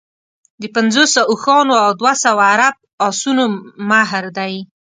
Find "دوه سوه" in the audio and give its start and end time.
1.99-2.41